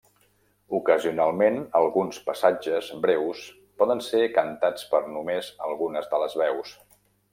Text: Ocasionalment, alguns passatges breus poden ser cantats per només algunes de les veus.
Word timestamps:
Ocasionalment, 0.77 1.59
alguns 1.79 2.17
passatges 2.29 2.89
breus 3.03 3.43
poden 3.83 4.01
ser 4.07 4.25
cantats 4.39 4.89
per 4.95 5.03
només 5.17 5.53
algunes 5.69 6.11
de 6.15 6.23
les 6.25 6.39
veus. 6.45 6.75